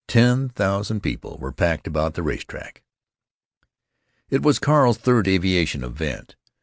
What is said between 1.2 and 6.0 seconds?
were packed about the race track. It was Carl's third aviation